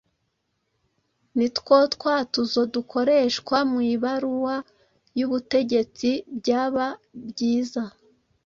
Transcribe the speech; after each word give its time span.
ni 1.37 1.47
two 1.55 1.75
twatuzo 1.95 2.61
dukoreshwa 2.73 3.57
mu 3.71 3.79
ibaruwa 3.93 4.55
y’ubutegetsi. 5.19 6.09
Byaba 6.39 6.87
byiza 7.29 7.83